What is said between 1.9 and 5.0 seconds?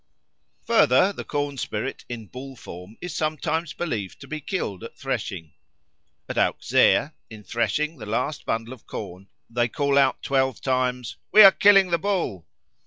in bull form is sometimes believed to be killed at